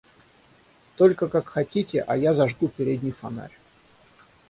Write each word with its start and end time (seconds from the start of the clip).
Только, 0.95 1.27
как 1.27 1.47
хотите, 1.47 2.01
а 2.01 2.17
я 2.17 2.33
зажгу 2.33 2.69
передний 2.69 3.11
фонарь. 3.11 3.55